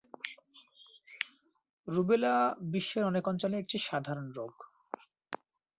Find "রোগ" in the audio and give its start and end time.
4.31-4.53